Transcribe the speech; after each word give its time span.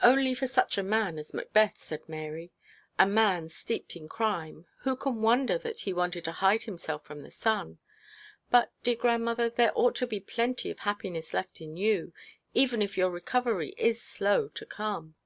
'Only 0.00 0.32
for 0.32 0.46
such 0.46 0.78
a 0.78 0.82
man 0.84 1.18
as 1.18 1.34
Macbeth,' 1.34 1.80
said 1.82 2.08
Mary, 2.08 2.52
'a 3.00 3.04
man 3.08 3.48
steeped 3.48 3.96
in 3.96 4.08
crime. 4.08 4.66
Who 4.82 4.94
can 4.94 5.20
wonder 5.22 5.58
that 5.58 5.80
he 5.80 5.92
wanted 5.92 6.24
to 6.26 6.30
hide 6.38 6.62
himself 6.62 7.02
from 7.04 7.22
the 7.24 7.32
sun? 7.32 7.80
But, 8.48 8.70
dear 8.84 8.94
grandmother, 8.94 9.50
there 9.50 9.72
ought 9.74 9.96
to 9.96 10.06
be 10.06 10.20
plenty 10.20 10.70
of 10.70 10.78
happiness 10.78 11.34
left 11.34 11.56
for 11.56 11.64
you, 11.64 12.12
even 12.54 12.80
if 12.80 12.96
your 12.96 13.10
recovery 13.10 13.74
is 13.76 14.00
slow 14.00 14.46
to 14.50 14.64
come. 14.66 15.16